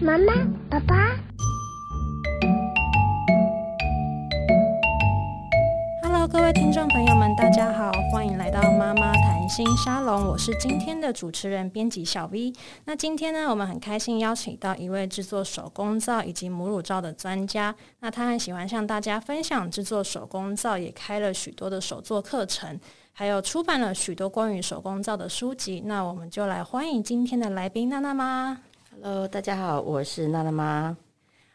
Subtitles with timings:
[0.00, 0.32] 妈妈，
[0.70, 0.94] 爸爸。
[6.02, 12.52] Hello，各位听众朋友们，大家好，欢迎来到妈妈谈心沙龙，我是今天的主持人编辑小 V。
[12.84, 17.74] 那今天呢，我们很开心邀请到一位制作手工皂以及母乳皂的专家。
[18.00, 22.78] 那他很喜欢向大家分享制作手工皂，也开了许多的手作课程，
[23.16, 25.80] 还有出版了许多关于手工皂的书籍。
[25.82, 28.60] 那我们就来欢迎今天的来宾娜娜妈。
[28.90, 30.96] Hello，大家好，我是娜娜妈。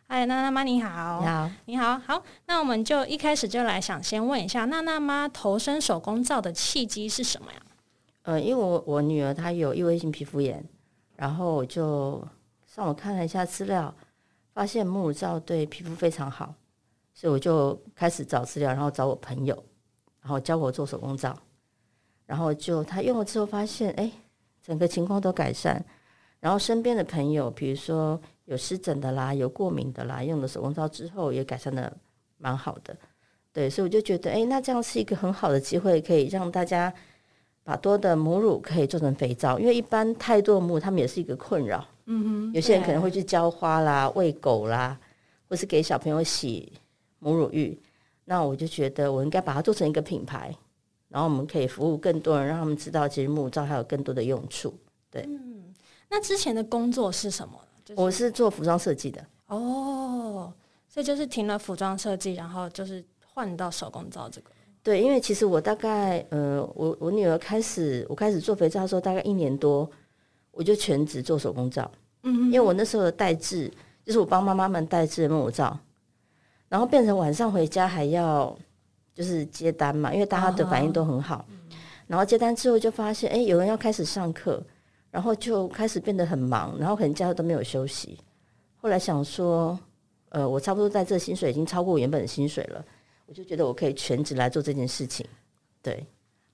[0.07, 7.61] 嗨，娜娜妈你好，你好，你好，好，那我们就一开始就来想先问一下，娜娜妈投身手工皂的契机是什么呀？
[8.21, 10.63] 呃，因为我我女儿她有异位性皮肤炎，
[11.17, 12.25] 然后我就
[12.73, 13.93] 上网看了一下资料，
[14.53, 16.55] 发现母乳皂对皮肤非常好，
[17.13, 19.61] 所以我就开始找资料，然后找我朋友，
[20.21, 21.37] 然后教我做手工皂，
[22.29, 24.11] 然后就他用了之后发现，哎，
[24.61, 25.83] 整个情况都改善，
[26.39, 28.21] 然后身边的朋友，比如说。
[28.49, 31.95] 有湿疹的啦，有过敏的啦，用了手工皂之后也改善的
[32.39, 32.97] 蛮好的，
[33.53, 36.91] 对，所以我就觉得，哎，那这样是一个很好的机会，可以让大家
[37.63, 41.87] 把多的母乳可以做成肥皂，因为一般太多的母乳，他们也是一个困扰。
[42.05, 44.99] 嗯哼，有些人可能会去浇花啦、喂狗啦，
[45.47, 46.73] 或是给小朋友洗
[47.19, 47.79] 母乳浴，
[48.25, 50.51] 那我就觉得我应该把它做成一个品牌，
[51.09, 54.73] 然后我们可以服务更多人，让他们知道其实木造还有更多的用处。
[55.11, 55.73] 对，嗯，
[56.09, 57.59] 那之前的工作是什么？
[57.95, 60.53] 我是做服装设计的哦，
[60.87, 64.51] 所以就是停了服装设计，然后就是换到手工皂这个。
[64.83, 69.89] 对，因为其实我大概呃，我我女儿开始我开始做肥皂的时候，大概一年多，
[70.51, 71.89] 我就全职做手工皂。
[72.21, 73.71] 嗯哼，因为我那时候的代制
[74.05, 75.75] 就是我帮妈妈们代制的母乳皂，
[76.67, 78.55] 然后变成晚上回家还要
[79.19, 81.39] 就是接单嘛，因为大家的反应都很好。
[81.39, 81.45] 哦、
[82.07, 84.63] 然后接单之后就发现，哎，有人要开始上课。
[85.11, 88.15] 然后就开始变得很忙，然后可能家都没有休息。
[88.79, 89.75] 后来想说，
[90.29, 92.85] 呃，我差不多在这薪水已经超过我原本的薪水了，
[93.25, 95.25] 我就觉得我可以全职来做这件事情。
[95.81, 96.05] 对，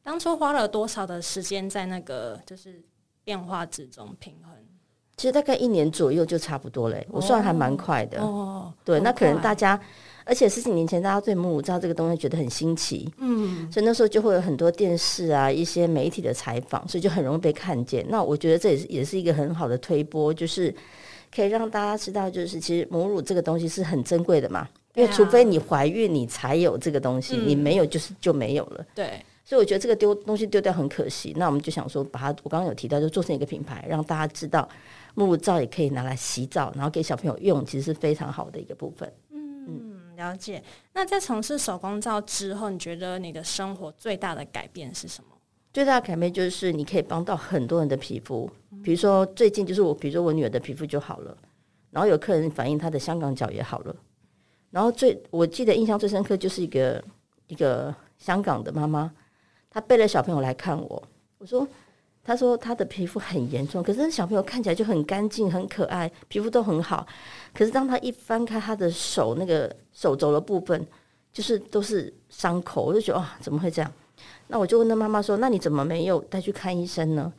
[0.01, 2.81] 当初花了多少的时间在那个就是
[3.25, 4.53] 变化之中平衡？
[5.17, 8.21] 其实大概一年左右就差不多嘞，我算还蛮快的。
[8.21, 9.77] 哦，对，那可能大家。
[10.25, 18.03] 而且十几年前，大家对母乳皂这个东西觉得很新奇，嗯，所以那时候就会有很多电视啊、一些媒体的采访，所以就很容易被看见。
[18.09, 20.73] 那我觉得这也是也是一个很好的推波，就是
[21.33, 28.83] 可以让大家知道，就是其实母乳这个东西是很珍贵的嘛，因为除非你怀孕，你才有这个东西，你没有就是就没有了。
[28.95, 31.33] 对，所以我觉得这个丢东西丢掉很可惜。
[31.37, 34.67] 那我们就想说，把它我刚刚有提到，就做成一个品牌，让大家知道
[35.13, 39.11] 母乳皂也可以拿来洗澡，然后给小朋友用，其实是非常好的一个部分。
[40.15, 40.63] 了解。
[40.93, 45.29] 那在从事手工皂之后，你觉得你的生活最大的改变是什么？
[45.71, 48.49] 最大的改变就是你可以帮到很多人的皮肤。
[48.83, 51.37] 比如说最近就是我，比如说我女儿的皮肤就好了，
[51.91, 53.95] 然后有客人反映她的香港脚也好了。
[54.71, 57.03] 然后最我记得印象最深刻就是一个
[57.47, 59.11] 一个香港的妈妈，
[59.69, 61.03] 她背了小朋友来看我，
[61.37, 61.67] 我说。
[62.27, 67.05] 他说他的皮肤很严重，可是小朋友看起来就很干净、很可爱，皮肤都很好。
[67.53, 70.83] 可是当他一翻开他的手，那个手肘的部分，
[71.31, 73.91] 就是都是伤口，我就觉得哇，怎么会这样？
[74.47, 77.31] 那我就问他妈妈说：“那你怎么没有带去看医生呢？”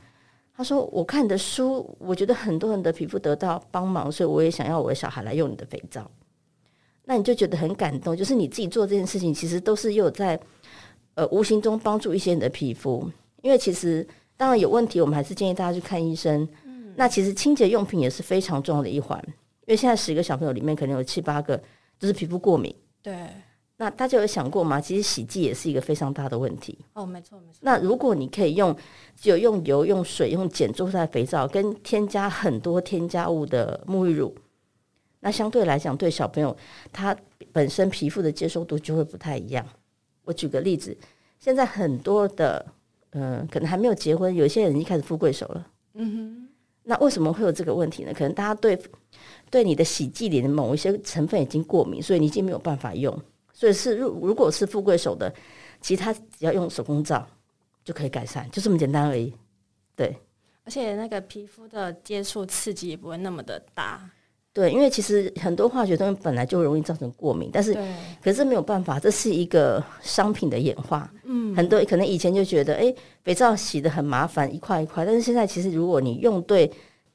[0.57, 6.09] 他说：“我看你的书，我觉得很多人的皮肤得到帮忙，所以我也想要我的小孩来用你的肥皂。”
[7.07, 10.39] 那你就觉得很感动，就是你自己做这件事情，其实都是又在
[11.15, 13.11] 呃无形中帮助一些人的皮肤，
[13.43, 14.07] 因为其实。
[14.37, 16.47] 当然有问题，我们还是建议大家去看医生。
[16.65, 21.57] 嗯，那其实清洁用品也是非常重要的一环，因为现在十个小朋友里面可能有七八个
[21.99, 22.75] 就是皮肤过敏。
[23.03, 23.29] 对，
[23.79, 24.79] 那大家有想过吗？
[24.79, 26.79] 其实洗剂也是一个非常大的问题。
[26.93, 27.61] 哦，没错没错。
[27.63, 28.77] 那如果你可以用，
[29.19, 34.37] 只有用油、用水、用碱做出来的肥皂，跟添加很多添加物的沐浴乳，
[35.21, 36.55] 那相对来讲，对小朋友
[36.93, 37.17] 他
[37.53, 39.67] 本身皮肤的接受度就会不太一样。
[40.25, 40.95] 我举个例子，
[41.39, 42.67] 现在很多的。
[43.11, 45.67] 嗯，可能还没有结婚，有些人已经开始富贵手了。
[45.95, 46.49] 嗯哼，
[46.83, 48.13] 那为什么会有这个问题呢？
[48.13, 48.79] 可能大家对
[49.51, 53.19] 对你的洗剂里的某一些成分已经过敏，所以你已经没有办法用。
[53.53, 55.35] 所以是如如果是富贵手的，
[55.81, 57.27] 其实他只要用手工皂
[57.85, 59.33] 就可以改善，就这么简单而已。
[59.95, 60.15] 对，
[60.65, 64.11] 而且那个皮肤的接触刺激也不会那么的大。
[64.57, 67.77] 对，因为其实很多化学东西本来就容易造成过敏，但是
[68.25, 71.13] 可是没有办法，这是一个商品的演化。
[71.25, 76.67] 嗯，很多可能以前就觉得，哎，肥皂洗的很麻烦，一块一块，但是现在其实如果你用对，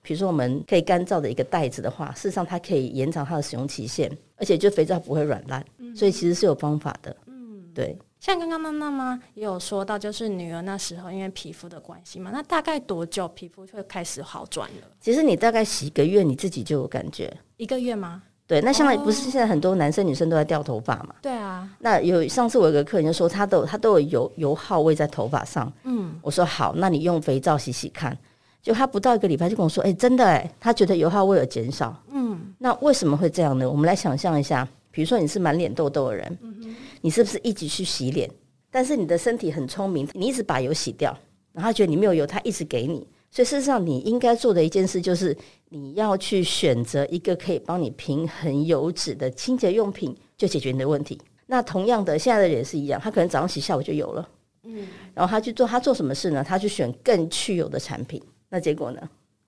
[0.04, 5.66] 比如说我们可以干燥的一个袋子的话，事实上它可以延长它的使用期限，而且就肥皂不会软烂，
[5.96, 7.18] 所以其实是有方法的。
[7.26, 7.98] 嗯，对。
[8.22, 14.88] 像刚刚妈妈妈也有说到，就是女儿那时候因为皮肤的关系嘛，那大概多久皮肤就会开始好转了？
[15.00, 17.36] 其实你大概洗一个月，你自己就有感觉。
[17.58, 18.22] 一个月吗？
[18.46, 21.16] 对，那像不是现在很多男生女生都在掉头发嘛？
[21.20, 21.68] 对啊。
[21.80, 25.74] 那有上次我有个客人就说，他都他都有油油耗味在头发上。
[25.84, 28.16] 嗯，我说好，那你用肥皂洗洗看。
[28.62, 32.00] 就他不到一个礼拜就跟我说，哎、欸，真的哎，他觉得油耗味有减少。
[32.12, 33.68] 嗯，那为什么会这样呢？
[33.68, 36.38] 我们来想象一下，比如说你是满脸痘痘的人。
[36.42, 38.30] 嗯你是不是一直去洗脸？
[38.70, 41.10] 但是你的身体很聪明，你一直把油洗掉，
[41.52, 43.08] 然后他觉得你没有油，他一直给你。
[43.32, 45.36] 所以事实上，你应该做的一件事就是，
[45.70, 51.20] 你要去选择一个可以帮你平衡油脂的清洁用品，就解决你的问题。
[51.48, 54.30] 那同样的，现在的人也是一样，他可能早上洗，下午就有了。
[54.66, 56.44] 嗯，然后他去做，他做什么事呢？
[56.44, 58.22] 他去选更去油的产品。
[58.48, 59.02] 那结果呢？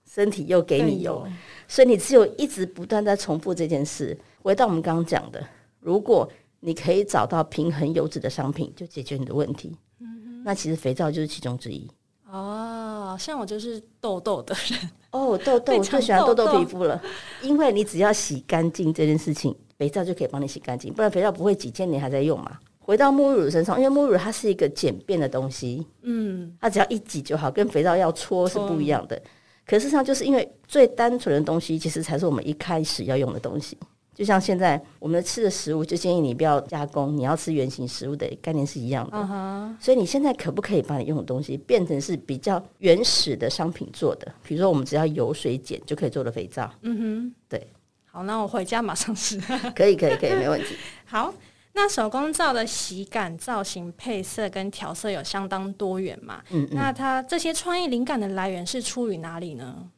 [0.10, 1.26] 身体又给你油，
[1.68, 4.18] 所以你只有一直不断在重复这件事。
[4.44, 5.42] 回到我们刚刚讲的，
[5.80, 6.30] 如果
[6.60, 9.76] 你可以找到平衡油脂的商品，就解决你的问题。
[10.02, 11.90] 嗯，那其实肥皂就是其中之一。
[12.30, 14.80] 哦，像我就是痘痘的人。
[15.12, 17.02] 哦，痘痘， 我最喜欢痘痘皮肤了，
[17.42, 20.94] 因为你只要洗干净这件事情，肥皂就可以帮你洗干净。
[20.94, 22.60] 不然肥皂不会几千年还在用嘛。
[22.80, 29.22] 回到沐浴乳身上，因为沐浴乳它是一个简便的东西，嗯，它只要一挤就好，跟肥皂要搓是不一样的。
[29.66, 33.78] 可事实上，就是因为最单纯的东西，其实才是我们一开始要用的东西。
[34.14, 39.18] 就像现在我们吃的食物，就建议你不要加工，你要吃原型食物的概念是一样的。
[39.18, 39.76] Uh huh.
[39.84, 44.32] 所以你现在可不可以把你用的东西变成是比较原始的商品做的？
[44.44, 46.72] 比如说，我们只要油水碱就可以做的肥皂。
[46.82, 47.34] 嗯哼、uh，huh.
[47.50, 47.68] 对。
[48.06, 49.42] 好，那我回家马上试。
[49.76, 50.76] 可以，可以，可以，没问题。
[51.06, 51.34] 好，
[51.74, 56.44] 那手工皂的洗感、造型、配色跟调色有相当多元嘛？
[56.52, 59.90] 嗯，嗯，那它这些创意灵感的来源是出于哪里呢？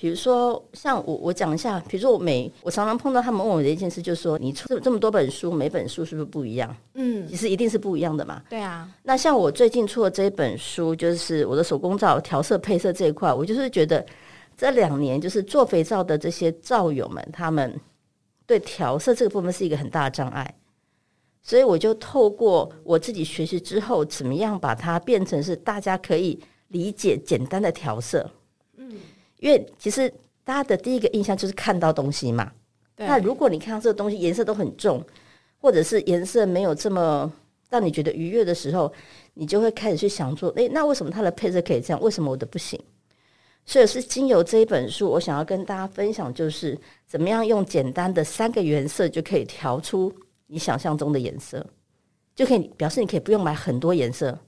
[0.00, 6.74] 比如说，像我我讲一下，比如说我每我常常碰到他们问我的一件事，就是说你出这么多本书，每本书是不是不一样？
[6.94, 8.42] 嗯，其实一定是不一样的嘛。
[8.48, 8.88] 对啊。
[9.02, 14.02] 那像我最近出的这一本书，就是我的手工皂调色配色这一块，我就是觉得
[14.56, 17.78] 这两年就是做肥皂的这些皂友们，他们
[18.46, 20.54] 对调色这个部分是一个很大的障碍，
[21.42, 28.30] 所以我就透过我自己学习之后，怎么样把它变成是大家可以理解简单的调色。
[29.40, 30.08] 因为其实
[30.44, 32.50] 大家的第一个印象就是看到东西嘛。
[32.96, 35.02] 那如果你看到这个东西颜色都很重，
[35.58, 37.32] 或者是颜色没有这么
[37.70, 38.92] 让你觉得愉悦的时候，
[39.34, 42.00] 你就会开始去想说：诶，那为什么它的配色可以这样？
[42.02, 42.78] 为什么我的不行？
[43.64, 50.12] 所以是经由这一本书，我想要跟大家分享，就是怎么样用简单的三个颜色就可以调出
[50.46, 51.64] 你想象中的颜色，
[52.34, 54.38] 就可以表示你可以不用买很多颜色，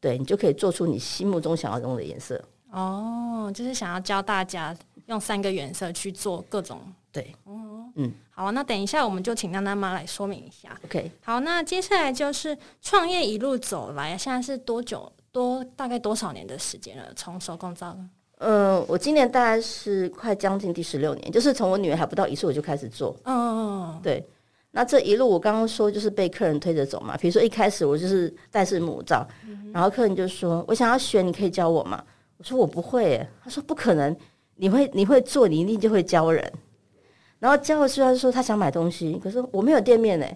[0.00, 2.42] 对，你就可以做出你心目中想要用的颜色。
[2.70, 4.76] 哦，就是想要教大家
[5.06, 6.80] 用三个颜色去做各种
[7.12, 10.78] 对，哦，嗯，好，那等一下我们就请娜娜妈来说明一下。
[10.84, 17.04] OK，好，那接下来就是创业一路走来，现在是多久多大概多少年的时间了？
[17.16, 17.96] 从手工皂，
[18.38, 23.16] 嗯，我今年大概是快将近第十六年，就是从我女儿还不到一岁我就开始做。
[23.24, 24.24] 嗯对。
[24.72, 29.26] 那这一路我刚刚说就是被客人推着走嘛，比如说一开始我就是戴式母皂，
[29.72, 32.00] 然后客人就说我想要学，你可以教我吗？
[32.40, 34.16] 我说我不会耶，他说不可能，
[34.56, 36.50] 你会你会做，你一定就会教人。
[37.38, 40.34] 然后教的时候他说他想买东西，可是我没有店面哎。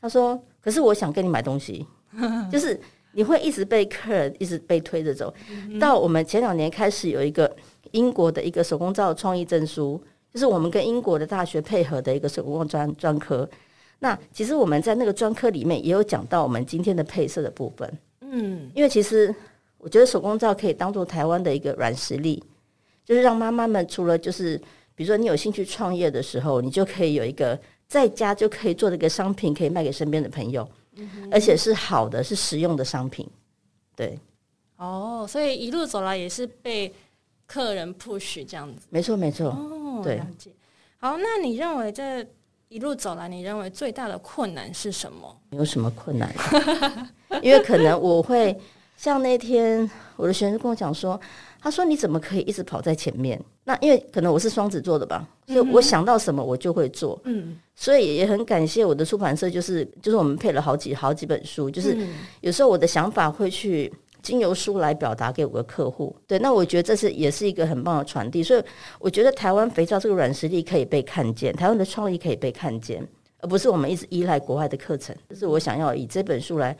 [0.00, 1.86] 他说，可是我想跟你买东西，
[2.50, 2.80] 就是
[3.12, 5.34] 你会一直被客人一直被推着走。
[5.78, 7.54] 到我们前两年开始有一个
[7.90, 10.02] 英国的一个手工皂创意证书，
[10.32, 13.46] 就是我们跟英国的大学配合的一个手工专专科。
[13.98, 17.98] 那其实我们在那个专科里面也有讲到我们今天的配色的部分。
[18.22, 19.34] 嗯，因为其实。
[19.78, 22.42] 我觉得手工皂可以当做台湾的一个软实力，
[23.04, 24.58] 就是让妈妈们除了就是，
[24.94, 33.24] 比如说你有兴趣创业的时候，你就可以有一个在家就可以做的一个商品，可以卖给身边的朋友，嗯、而且是好的，是实用的商品。
[33.94, 34.18] 对，
[34.76, 36.92] 哦，所以一路走来也是被
[37.46, 39.50] 客人 push 这样子，没错没错。
[39.50, 40.50] 哦，对，了解。
[40.98, 42.26] 好，那你认为这
[42.68, 45.40] 一路走来，你认为最大的困难是什么？
[45.50, 46.34] 没有什么困难，
[47.42, 48.58] 因为可能我会。
[48.98, 51.18] 像那天我的学生跟我讲说，
[51.60, 53.40] 他说，你怎么可以一直跑在前面？
[53.62, 57.16] 那因为可能我是双子座的吧，所以我想到什么我就会做。
[57.22, 61.96] 嗯，所以也很感谢我的出版社，就是就是我们配了好几好几本书，就是
[62.40, 66.16] 有时候我的想法会去经由书来表达给我的客户。
[66.26, 68.42] 对，那我觉得这是也是一个很棒的传递。
[68.42, 68.62] 所以
[68.98, 73.06] 我觉得台湾肥皂这个软实力可以被看见，台湾的创意可以被看见，
[73.38, 75.14] 而不是我们一直依赖国外的课程。
[75.28, 76.76] 这是我想要以这本书来。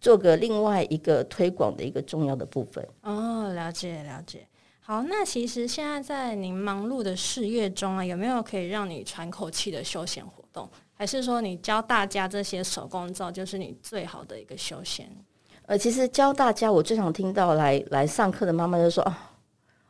[0.00, 4.46] 做个另外一个推广的一个重要的部分哦，了解了解。
[4.80, 10.68] 好，那其实现在在您忙碌的事业中啊，有没有可以让你喘口气的休闲活动？
[10.94, 15.08] 还是说你教大家这些手工皂就是你最好的一个休闲？
[15.66, 19.14] 呃，其实教大家，我最常听到来来上课的妈妈就说：“哦，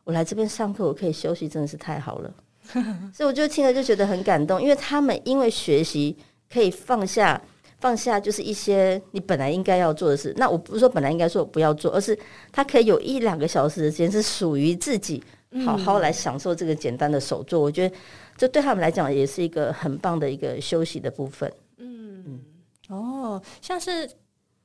[0.05, 2.35] 我来这边上课，我可以休息，真的是太好了。
[3.15, 6.15] ”所以我就听了就觉得很感动，因为他们因为学习
[6.53, 7.41] 可以放下
[7.81, 10.33] 放下，就是一些你本来应该要做的事。
[10.37, 12.17] 那我不是说本来应该说我不要做，而是
[12.53, 15.23] 他可以有一两个小时的时间是属于自己，
[15.65, 17.61] 好好来享受这个简单的手作。
[17.61, 17.97] 我觉得
[18.37, 21.53] 这对他们来讲也是一个很棒的一个休息的部分。
[21.79, 22.41] 嗯嗯，
[22.89, 24.09] 哦，像是。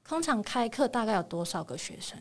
[0.07, 2.15] 通常开课大概有多少个学生？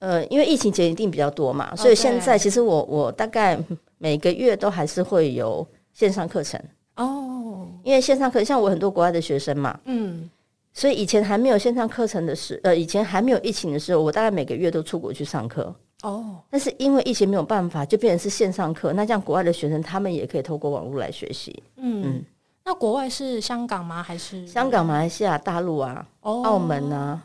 [0.00, 3.56] 呃，因为疫情前一定比较多嘛，所以现在其实我我大概
[3.98, 6.60] 每个月都还是会有线上课程
[6.98, 7.66] 哦。
[7.82, 10.28] 因为线上课像我很多国外的学生嘛，嗯，
[10.72, 16.38] 所以以前还没有线上课程的时，呃，以前还没有疫情的时候，我大概每个月都出国去上课哦。
[16.50, 18.92] 但是因为疫情没有办法，就变成是线上课。
[18.92, 22.02] 那这样国外的学生他们也可以透过网络来学习，嗯。
[22.04, 22.24] 嗯
[22.64, 24.02] 那国外是香港吗？
[24.02, 27.18] 还是香港、马来西亚、大陆啊、哦、澳门啊，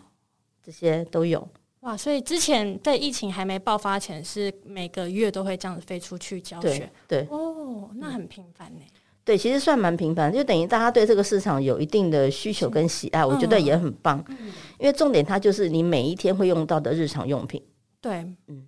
[0.64, 1.46] 这些都有。
[1.82, 1.98] 哇！
[1.98, 6.90] 所以之前在疫情还没爆发前，是每个月都会这样子飞出去教学。
[7.10, 8.80] 对，对哦，那很频繁呢。
[9.26, 14.24] 对，其实算蛮频繁，就等于大家对这个市场有一定的需求跟喜爱，嗯、我觉得也很棒。
[14.28, 14.38] 嗯、
[14.80, 17.64] 因为重点它就是你每一天会用到的日常用品。
[18.02, 18.68] 对，嗯，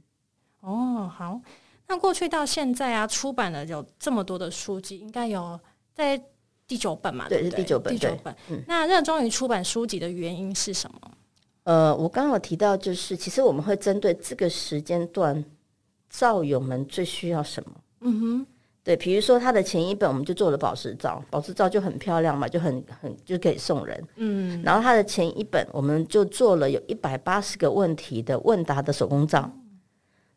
[0.61, 1.39] 哦，好。
[1.87, 5.59] 那过去到现在啊，出版了有这么多的书籍，应该有
[5.93, 6.21] 在。
[6.67, 7.93] 第九本嘛，对，对，对，是第九本。
[7.93, 8.35] 第九本。
[8.49, 10.99] 嗯、那热衷于出版书籍的原因是什么？
[11.65, 15.45] 呃，我刚刚有提到，就是其实我们会针对这个时间段，
[16.09, 17.69] 造友们最需要什么？
[17.99, 18.47] 嗯哼，
[18.85, 24.01] 对，比如说他的前一本，我们就做了宝石照，宝石照就很漂亮嘛，就很很就可以送人。
[24.15, 29.79] 嗯，然后他的前一本，我们就做了有一百八十个问题的问答的手工皂，嗯、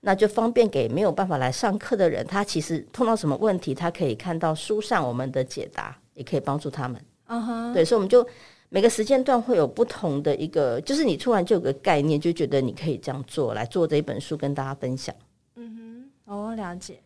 [0.01, 5.97] 那就方便给没有办法来上课的人，他其实碰到什么问题，他可以看到书上我们的解答。
[6.19, 7.75] 也可以帮助他们，嗯哼、uh，huh.
[7.75, 8.27] 对，所以我们就
[8.71, 15.15] 每个时间段会有不同的一个，就是你突然就有个概念，就觉得你可以这样做来做这一本书跟大家分享。
[15.55, 16.99] 嗯哼，哦，了解。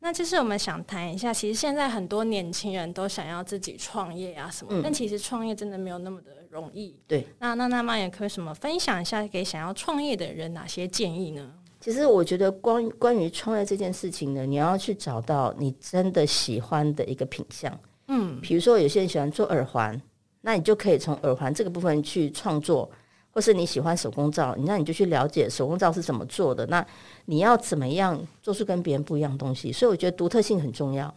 [0.00, 6.98] 那就是我们想谈一下，其实现在很多年轻人都想要自己创业啊什么，嗯、但其实创业真的没有那么的容易。
[7.06, 11.52] 对，那那那妈也可以什么分享一下给想要创业的人哪些建议呢？
[11.80, 17.78] 其实我觉得关关于创业这件事情呢，你要去找到你真的喜欢的一个品相。
[18.08, 20.00] 嗯，比如说有些人喜欢做耳环，
[20.40, 22.90] 那你就可以从耳环这个部分去创作，
[23.30, 26.66] 或是你喜欢手工皂，那你就去了解手工皂是怎么做的。
[26.66, 26.84] 那
[27.26, 29.72] 你要怎么样做出跟别人不一样的东西？
[29.72, 31.14] 所以我觉得独特性很重要。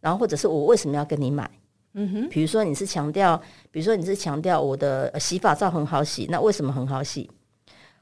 [0.00, 1.50] 然后或者是我为什么要跟你买？
[1.94, 3.40] 嗯哼，比如说你是强调，
[3.70, 7.30] 比如说你是强调我的洗发皂很好洗，那为什么很好洗？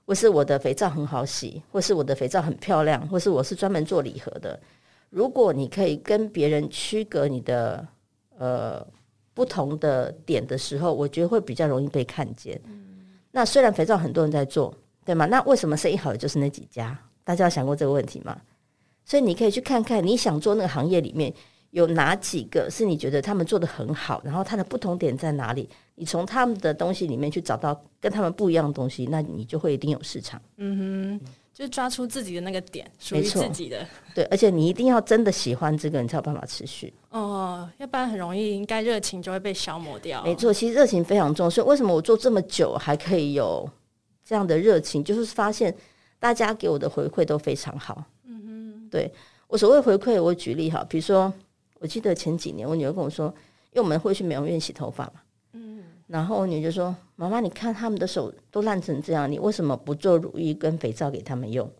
[0.06, 4.58] 或是我的肥皂很好洗，或是我的肥皂很漂亮，或是我是专门做礼盒的。
[5.10, 7.86] 如果你可以跟别人区隔你的。
[8.36, 8.84] 呃，
[9.32, 12.60] 不同的点的时候，我觉得会比较容易被看见。
[12.64, 12.83] 嗯、
[13.36, 14.72] 那虽然肥皂很多人在做，
[15.04, 15.26] 对吗？
[15.26, 16.96] 那为什么生意好的就是那几家？
[17.24, 18.40] 大家有想过这个问题吗？
[19.04, 21.34] 所以你可以去看看，你想做那个行业里面
[21.70, 25.68] 有哪几个是你觉得他们做得很好，然后它的不同点在哪里？
[25.96, 30.40] 你从他们的东西里面去找到跟他们不一样的东西，那你就会一定有市场。
[30.58, 31.28] 嗯哼。
[31.54, 33.86] 就抓出自己的那个点，属于自己的。
[34.12, 36.92] 对，而且你一定要真的喜欢这个，你才有办法持续。
[37.10, 40.24] 哦，要不然很容易，应该热情就会被消磨掉。
[40.24, 41.50] 没错，其实热情非常重要。
[41.50, 43.70] 所以为什么我做这么久还可以有
[44.24, 45.04] 这样的热情？
[45.04, 45.72] 就是发现
[46.18, 48.04] 大家给我的回馈都非常好。
[48.24, 49.08] 嗯哼，对，
[49.46, 51.32] 我所谓回馈，我举例哈，比如说，
[51.78, 53.32] 我记得前几年我女儿跟我说，
[53.70, 55.20] 因为我们会去美容院洗头发嘛。
[56.06, 61.70] 然后我女儿就说：“妈妈，你看他们的手都烂成这样，你为什么不做乳液跟肥皂给他们用？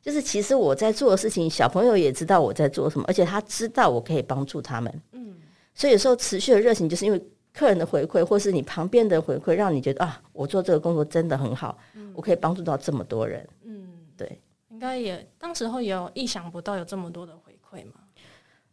[0.00, 5.02] 就是其实我在做的事情，小朋友也知道我在做什么，而且他知道我可以帮助他们。
[5.12, 5.36] 嗯，
[5.74, 13.46] 所以有时候持续的热情，就是因为客人的回馈，或是你旁边的回馈，让你觉得啊，我做这个工作真的很好，嗯，我可以帮助到这么多人。
[13.64, 14.40] 嗯，对，
[14.70, 18.00] 应该也当时候也有意想不到有这么多的回馈嘛。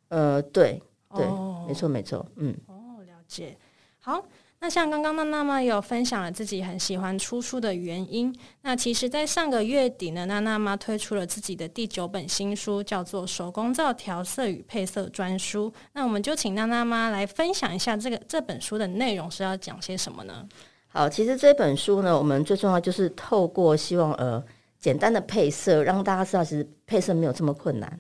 [0.08, 0.82] 呃，对，
[1.14, 3.58] 对，哦，没错，没错，嗯，哦，了解，
[4.00, 4.26] 好。
[4.60, 8.36] 那像刚刚娜娜妈有分享了自己很喜欢出书的原因。
[8.64, 15.72] 那其实，在上个月底呢，娜娜妈推出了自己的第九本新书，叫做《手工皂调色与配色专书》。
[15.94, 20.48] 那我们就请娜娜妈来分享一下这个这本书的内容是要讲些什么呢？
[20.88, 24.44] 好，其实这本书呢，我们最重要就是透过希望呃
[24.80, 28.00] 简单的配色，让大家知道其实配色没有这么困难。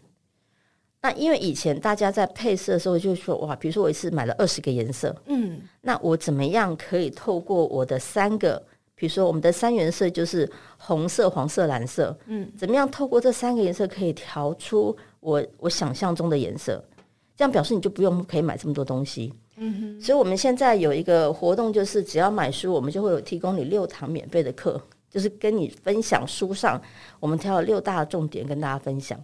[1.07, 8.61] 那因为以前大家在配色的时候就说哇，比如说我一次买了二十个颜色，嗯，那我怎么样可以透过我的三个，
[8.93, 16.83] 比如说我们的三原色就是红色、黄色、蓝色，嗯，怎么样透过这三个颜色可以调出我我想象中的颜色？
[17.37, 19.33] 这样表示你就不用可以买这么多东西。
[19.55, 20.01] 嗯哼。
[20.01, 26.81] 所以我们现在有一个活动，就是只要买书，我们就会有提供你六堂免费的课，就是跟你分享书上
[27.21, 29.17] 我们挑了六大重点跟大家分享。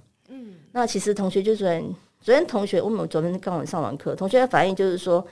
[0.74, 0.82] 嗯。
[0.82, 5.26] 那其实同学就昨天，昨天同学我们昨天刚刚上完课，同学的反应就是说，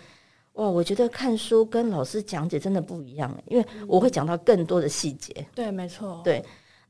[0.54, 5.46] 哇，我觉得看书跟老师讲解真的不一样，因为我会讲到更多的细节。
[5.54, 6.22] 对，没错。
[6.24, 6.44] 对。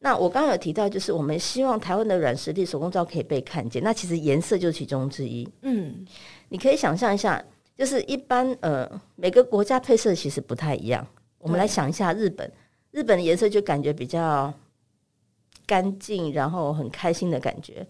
[0.04, 3.84] 那我刚刚有提到，就是我们希望台湾的软实力手工皂可以被看见。
[3.84, 5.48] 那其实颜色就是其中之一。
[5.62, 6.04] 嗯，
[6.50, 7.40] 你可以想象一下，
[7.78, 11.06] 就是一般呃每个国家配色其实不太一样。
[11.38, 12.52] 我们来想一下日本，
[12.90, 14.52] 日本的颜色就感觉比较
[15.68, 17.86] 干净，然后很开心的感觉。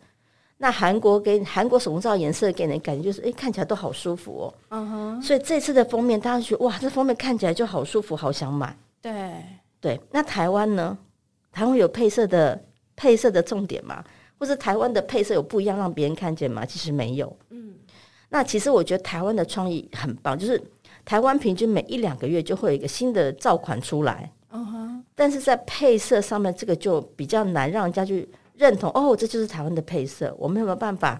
[0.61, 4.53] 那韩国给韩国手工皂颜色给人的感觉就是，哎，看起来都好舒服哦。
[4.69, 5.19] 嗯哼。
[5.19, 8.77] 所以这次的封面，大家觉得哇，这封面看起来就好舒服，好想买。
[9.01, 9.43] 对
[9.79, 9.99] 对。
[10.11, 10.95] 那台湾呢？
[11.51, 12.63] 台湾有配色的
[12.95, 14.03] 配色的重点吗？
[14.37, 16.63] 或是台湾的配色有不一样让别人看见吗？
[16.63, 17.35] 其实没有。
[17.49, 17.73] 嗯，
[18.29, 20.61] 那其实我觉得台湾的创意很棒，就是
[21.03, 24.31] 台湾平均每一两个月就会有一个新的皂款出来。
[24.51, 28.29] 嗯哼，但是在配色上面，这个就比较难让人家去
[28.61, 28.91] 认同。
[28.93, 31.19] 哦，这就是台湾的配色，我们有没有办法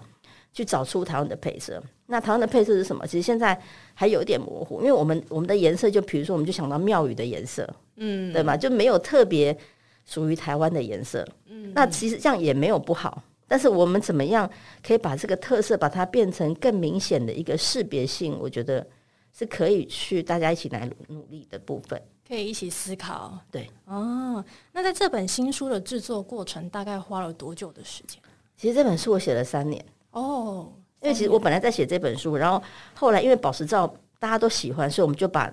[0.52, 1.82] 去找出台湾的配色？
[2.06, 3.06] 那台湾的配色是什么？
[3.06, 3.60] 其实现在
[3.92, 8.56] 还有一点模糊，因为我们我们的颜色，就比如说，我们就想到庙宇的颜色，嗯，对吗？
[8.56, 9.56] 就没有特别。
[10.04, 14.50] 属于台湾的颜色，嗯，那其实这样也没有不好，但是我们怎么样
[14.84, 18.36] 可以把这个特色把它变成更明显的一个识别性？
[18.40, 18.84] 我觉得
[19.32, 23.38] 是可以去大家一起来努力的部分，可以一起思考。
[23.50, 28.20] 对，哦，那在这本新书的制作过程大概花了多久的时间？
[28.56, 30.70] 其实这本书我写了三年哦，
[31.00, 32.62] 因为其实我本来在写这本书，然后
[32.94, 35.52] 后来因为宝石照大家都喜欢，所以我们就把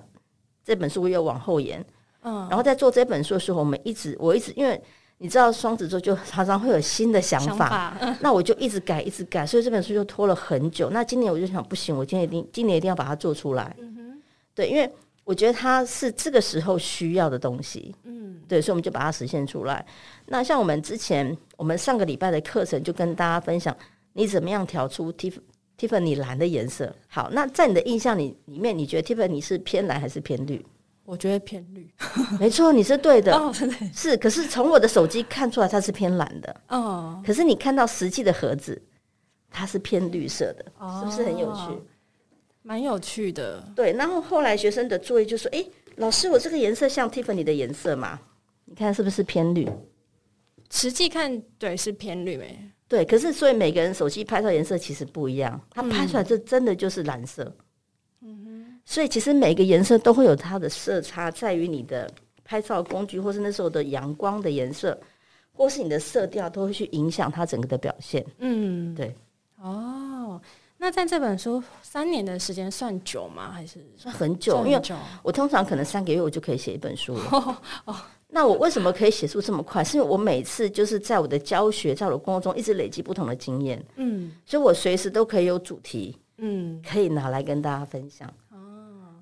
[0.64, 1.84] 这本书又往后延。
[2.22, 4.80] 嗯，然后在做这本书的时候，我们一直我一直因为
[5.22, 10.88] 你知道双子座就常常会有新的想法，想法嗯、 那我就一直改一直改，所以这本书就拖了很久。
[10.88, 13.76] 那今年我就想，不行，我今年一定今年一定要把它做出来。
[13.78, 14.18] 嗯，
[14.54, 14.90] 对，因为
[15.24, 17.94] 我觉得它是这个时候需要的东西。
[18.04, 19.84] 嗯，对，所以我们就把它实现出来。
[20.24, 23.76] 那像我们之前我们上个礼拜的课程就跟大家分享，
[24.14, 25.34] 你怎么样调出 Tiff
[25.78, 26.90] Tiffany 蓝的颜色？
[27.08, 30.64] 好，那在你的印象里里面，你觉得 Tiffany 是偏蓝还是偏绿？
[31.04, 31.92] 我觉得偏绿，
[32.38, 33.34] 没错，你是对的。
[33.36, 33.52] 哦，
[33.92, 36.60] 是，可是从我的手机看出来它是偏蓝的。
[36.68, 38.80] 哦，可是你看到实际的盒子，
[39.50, 41.60] 它是偏绿色的，哦、是不是很有趣？
[42.62, 43.60] 蛮有趣的。
[43.74, 45.64] 对，然后后来学生的作业就说：“哎，
[45.96, 48.20] 老师，我这个颜色像 Tiffany 的颜色吗？
[48.66, 49.68] 你看是不是偏绿？”
[50.70, 52.70] 实际看，对，是偏绿诶。
[52.86, 57.52] 对，可是所以每个人手机拍照颜色其实不一样，它拍出来这真的就是蓝色。
[58.90, 62.10] 所以其实每个颜色都会有它的色差，在于你的
[62.42, 64.98] 拍照工具，或是那时候的阳光的颜色，
[65.52, 68.26] 或是你的色调，都会去影响它整个的表现。
[68.38, 69.14] 嗯，对。
[69.62, 70.42] 哦，
[70.76, 73.52] 那在这本书三年的时间算久吗？
[73.52, 74.56] 还是算很久？
[74.56, 74.94] 很久。
[74.96, 77.28] 因为我通常可能三个月我就可以写一本书了。
[77.30, 79.84] 哦，哦，那我为什么可以写出这么快？
[79.84, 83.80] 是因为我每次就是在我的教学，在我的工作中一直累积不同的经验。
[83.94, 88.28] 嗯，所以我随时都可以有主题，嗯，可以拿来跟大家分享。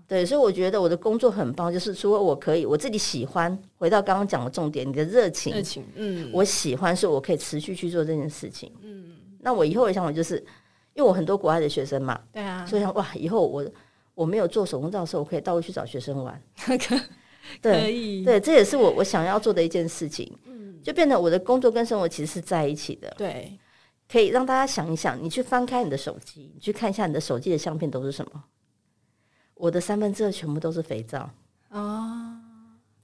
[0.09, 10.37] 对，所以我觉得我的工作很棒，就是除了我可以我自己喜欢，回到刚刚讲的重点，你的热情，热情，嗯，我喜欢，所以我可以持续去做这件事情，嗯，那我以后的想法就是，
[10.95, 13.63] 因为我很多国外的学生嘛，对啊，所以想哇，以后我
[14.15, 16.43] 我没有做手工皂的时候，我可以到处去找学生玩，
[17.61, 23.59] 对，可以，对，这也是我我想要做的一件事情，嗯，就变得我的工作跟生活其实是在一起的，对，
[24.11, 28.45] 可以让大家想一想，你去翻开你的手机，你去看一下你的手机的相片都是什么。
[29.59, 31.29] 我的三分之二全部都是肥皂
[31.71, 32.39] 哦，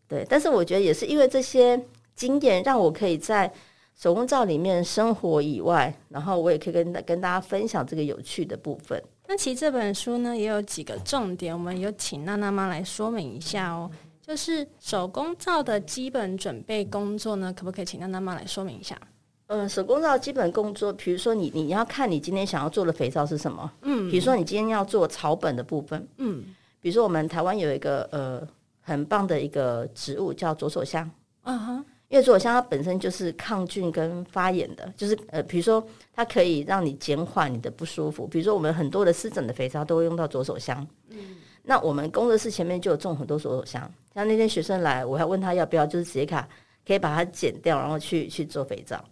[0.09, 1.79] 对，但是我觉得也是因为这些
[2.15, 3.53] 经验，让我可以在
[3.95, 9.03] 手工皂里面生活以外，然后我也可以跟跟大家分享这个有趣的部分。
[9.27, 13.91] 那其实这本书呢也有几个重点，我们有请娜娜妈来说明一下哦。
[14.21, 18.99] 就是手工皂的基本准备工作呢，可不可以请娜娜妈来说明一下？
[19.47, 26.43] 嗯，手工皂基本工作，比如说你你要看你今天想要做的肥皂是什么，嗯，比如说你今天要做草本的部分，嗯，
[26.81, 28.47] 比如说我们台湾有一个呃
[28.81, 31.11] 很棒的一个植物叫左手香，
[31.43, 41.19] 嗯哼，因为左手香它本身就是抗菌跟发炎的，就是呃比如说它可以让你减缓你的不舒服，比如说我们很多的湿疹的肥皂都会用到左手香，嗯，
[41.63, 43.83] 那我们工作室前面就有种很多左手香，
[44.15, 46.49] 像那天学生来，我还问他要不要，就是直接卡
[46.87, 49.05] 可以把它剪掉，然后去去做肥皂。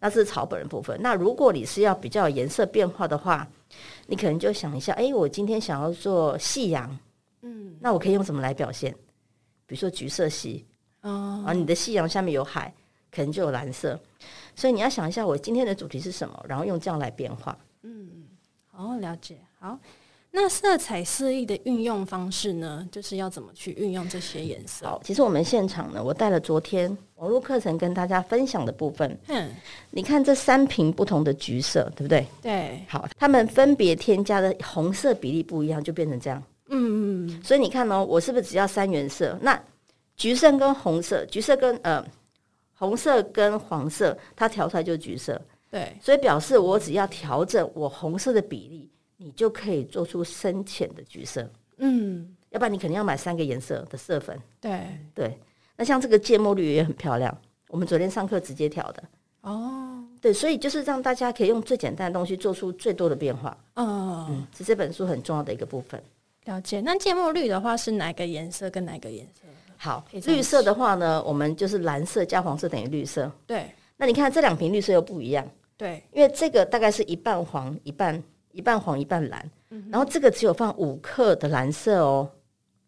[0.00, 0.98] 那是草本的部分。
[1.00, 3.46] 那如果你是要比较颜色变化的话，
[4.06, 6.98] 你可能就想一下，哎，我今天想要做夕阳，
[7.42, 8.92] 嗯，那我可以用什么来表现？
[9.66, 10.66] 比如说橘色系，
[11.02, 12.74] 哦，啊，你的夕阳下面有海，
[13.12, 14.00] 可能就有蓝色。
[14.56, 17.56] 所以你要想一下，我今天的主题是什么，然后用这样来变化。
[17.82, 18.24] 嗯，
[18.66, 19.38] 好，了解。
[19.60, 19.78] 好，
[20.32, 22.88] 那色彩四溢的运用方式呢？
[22.92, 24.86] 就是要怎么去运用这些颜色？
[24.86, 29.18] 好，其实我们现场呢，我带了昨天网络课程跟大家分享的部分。
[29.26, 29.50] 嗯，
[29.90, 32.24] 你看这三瓶不同的橘色，对不对？
[32.40, 32.80] 对。
[32.88, 36.40] 好，它们分别添加的红色比例不一样，就变成这样。
[36.68, 37.42] 嗯嗯。
[37.42, 39.36] 所以你看哦，我是不是只要三原色？
[39.42, 39.60] 那
[40.16, 42.06] 橘色跟红色，橘色跟呃
[42.74, 45.40] 红色跟黄色，它调出来就是橘色。
[45.72, 45.92] 对。
[46.00, 48.88] 所以表示我只要调整我红色的比例。
[49.22, 54.80] 你就可以做出深浅的橘色，嗯，要不然你肯定要买三个颜色的色粉，对
[55.14, 55.38] 对。
[55.76, 57.36] 那像这个芥末绿也很漂亮，
[57.68, 59.02] 我们昨天上课直接调的，
[59.42, 66.02] 哦，对，所以就是让大家可以用最简单的东西做出最多的变化，哦、嗯，是这本书很重要的一个部分。
[66.46, 66.80] 了解。
[66.80, 69.42] 那芥末绿的话是哪个颜色跟哪个颜色？
[69.76, 73.70] 好，绿色的话呢，我们就是蓝色加黄色等于绿色，对。
[73.98, 78.22] 那你看这两瓶绿色又不一样，对，因为这个大概是一半黄一半。
[78.52, 79.50] 一半黄一半蓝，
[79.90, 82.30] 然后这个只有放五克的蓝色哦，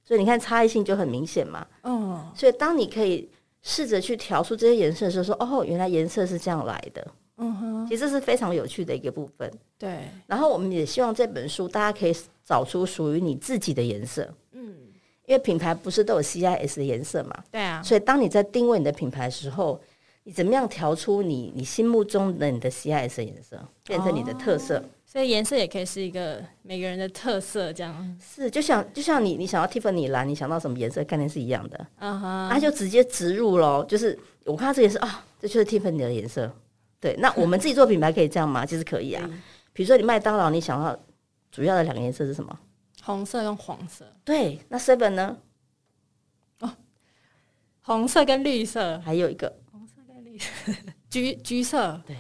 [0.05, 1.67] 所以你看差异性就很明显嘛。
[1.83, 3.29] 哦，所以当你可以
[3.63, 7.07] 试着去调出这些颜色的时候，说哦，原来颜色是这样来的。
[7.39, 9.51] 嗯哼，其实是非常有趣的一个部分。
[9.79, 14.29] 对，然后我们也希望这本书大家可以找出属于你自己的颜色。
[14.53, 14.77] 嗯，
[15.27, 17.45] 因为品牌不是都有 CIS 的颜色嘛？
[17.51, 17.83] 对啊。
[17.83, 19.81] 所以当你在定位你的品牌的时候，
[20.25, 24.85] 你怎么样调出你你心目中的你的 CIS 的颜色，变成你的特色？
[25.13, 33.85] 哦所以颜色也可以是一个每个人的特色，这样是就像就像你你想要 Tiffany 蓝，你想到什么颜色概念是一样的，嗯哼，它就直接植入喽。
[33.85, 36.51] 就是我看到这颜色啊，这就是 Tiffany 的颜色。
[36.99, 38.65] 对，那我们自己做品牌可以这样吗？
[38.65, 39.29] 其实可以啊。
[39.75, 40.99] 比如说你麦当劳，你想要
[41.51, 42.59] 主要的两个颜色是什么？
[43.03, 44.07] 红色跟黄色。
[44.25, 45.37] 对，那 Seven 呢？
[46.61, 46.73] 哦，
[47.83, 50.73] 红色跟绿色，还有一个红色跟绿色，
[51.11, 52.01] 橘橘色。
[52.07, 52.17] 对，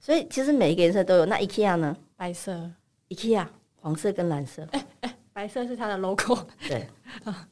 [0.00, 1.26] 所以其实每一个颜色都有。
[1.26, 1.94] 那 IKEA 呢？
[2.22, 2.70] 白色
[3.08, 3.44] ，IKEA
[3.80, 4.64] 黄色跟蓝色。
[4.70, 6.38] 哎哎，白色是它的 logo。
[6.68, 6.86] 对，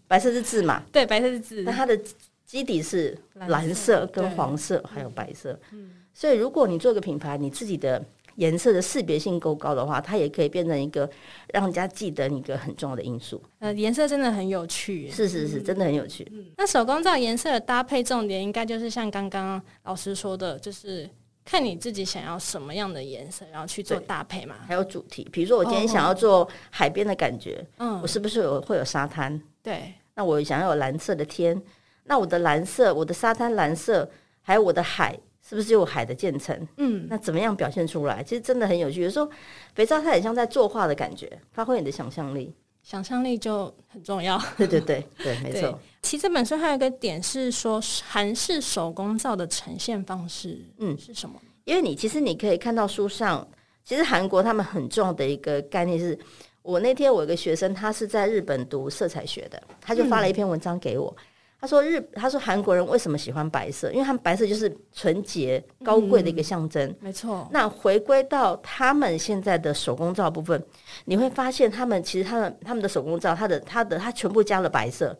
[0.06, 0.80] 白色是字嘛？
[0.94, 1.62] 对，白色是字。
[1.62, 2.00] 那它的
[2.46, 5.58] 基底是蓝色跟黄色，还有白色。
[5.72, 8.00] 嗯，所以如果你做个品牌，你自己的
[8.36, 11.10] 颜色的识别性够高的话，它也可以变成一个
[11.52, 13.42] 让人家记得你一个很重要的因素。
[13.58, 15.10] 呃，颜色真的很有趣。
[15.10, 16.24] 是是是，真的很有趣。
[16.30, 21.10] 嗯，那手工皂颜色的搭配重点，应该就是像刚刚老师说的，就是。
[21.50, 24.54] 看你自己想要什么样的颜色，然后去做搭配嘛。
[24.68, 29.42] 还有主题，比如说我今天想要做海边的感觉，嗯，我是不是有会有沙滩？
[29.60, 31.60] 对，那我想要有蓝色的天，
[32.04, 34.08] 那我的蓝色，我的沙滩蓝色，
[34.42, 36.56] 还有我的海，是不是有海的渐层？
[36.76, 38.22] 嗯，那怎么样表现出来？
[38.22, 39.00] 其实真的很有趣。
[39.02, 39.28] 有时候
[39.74, 42.54] 肥皂它很像在作画的感觉，发挥你的想象力。
[42.82, 44.40] 想象力就很重要。
[44.56, 45.78] 对对对对，没错。
[46.02, 51.40] 其实这本书还有一个点是说，韩式手工皂的呈现方式，嗯，是什么？
[51.64, 53.46] 因为你其实你可以看到书上，
[53.84, 56.18] 其实韩国他们很重要的一个概念是，
[56.62, 61.24] 我那天我有个学生，他是在日本读色彩学的，他就发了一篇文章给我，嗯、
[61.60, 63.92] 他说日他说韩国人为什么喜欢白色？
[63.92, 67.46] 因为他们白色就是纯洁高贵的一个象征，嗯、没错。
[67.52, 70.60] 那回归到他们现在的手工皂部分，
[71.04, 75.14] 你会发现他们其实他们他们的手工皂，它的它的它全部加了白色，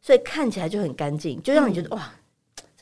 [0.00, 2.12] 所以看起来就很干净，就让你觉得、嗯、哇。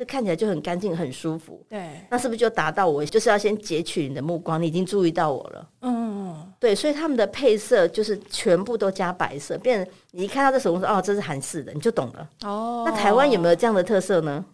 [0.03, 1.65] 这看起来就很干净、很舒服。
[1.69, 4.61] 对，那是不是就达到我就是要先截取你的目光？
[4.61, 5.69] 你已经注意到我了。
[5.83, 12.29] 嗯，对，所以他们的配色就是全部都加白色，变成你一看到这手工说哦，这是韩式的，你就懂了。
[12.43, 14.45] 哦，那台湾有没有这样的特色呢？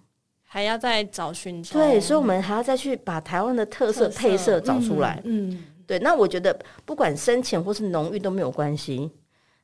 [0.42, 1.62] 还要再找寻。
[1.62, 5.18] 对，所以我们还要再去把台湾的特色配色找出来。
[5.24, 5.98] 嗯，嗯对。
[6.00, 9.11] 那我觉得不管深浅或是浓郁都没有关系。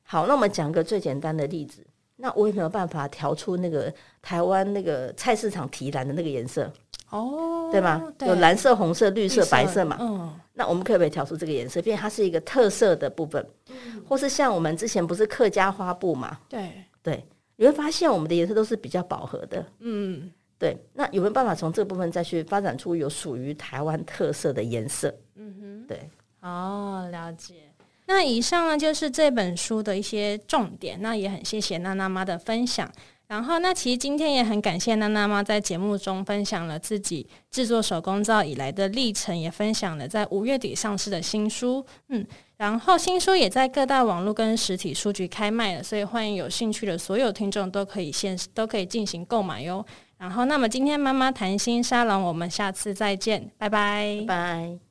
[0.01, 1.85] 好，那我们讲个最简单的例子。
[2.15, 6.71] 那我也没有办法调出那个台湾那个菜市场提篮的那个颜色
[7.09, 8.01] 哦，对吗？
[8.17, 9.97] 对，有蓝色、红色、绿色、色白色嘛。
[9.99, 13.45] 嗯，那我们可不可以调出这个颜色，变成它是一个特色的部分？
[13.69, 16.39] 嗯，或是像我们之前不是客家花布嘛？
[16.49, 16.71] 对
[17.03, 17.25] 对，
[17.57, 19.63] 你会发现我们的颜色都是比较饱和的。
[19.79, 20.75] 嗯，对。
[20.93, 25.13] 那有没有办法从这个部分再去发展出有属于台湾特色的颜色？
[25.35, 26.09] 嗯哼，对。
[26.41, 27.71] 哦，了解。
[28.07, 31.01] 那以上呢，就是这本书的一些重点。
[31.01, 32.91] 那也很谢谢娜娜妈的分享。
[33.27, 41.83] 然后，那其实今天也很感谢娜娜妈在节目中分享了自己制作手工皂以来的历程，也分享了在五月底上市的新书。
[42.09, 42.23] 嗯，
[42.57, 49.83] 然后新书也在各大网络跟实体书局开卖了，所以欢迎有兴趣的所有听众都可以现都可以进行购买哟。
[50.19, 54.84] 然后，那么今天妈妈谈心沙龙，我们下次再见，拜拜，拜拜。